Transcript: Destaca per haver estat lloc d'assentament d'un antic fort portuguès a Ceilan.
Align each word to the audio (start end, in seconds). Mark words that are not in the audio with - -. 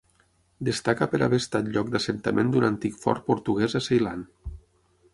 Destaca 0.69 1.07
per 1.11 1.19
haver 1.25 1.39
estat 1.43 1.69
lloc 1.77 1.93
d'assentament 1.97 2.51
d'un 2.57 2.67
antic 2.73 2.99
fort 3.05 3.25
portuguès 3.31 3.81
a 3.83 3.87
Ceilan. 3.91 4.29